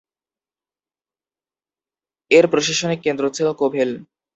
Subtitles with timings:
[2.31, 3.89] এর প্রশাসনিক কেন্দ্র ছিল কোভেল।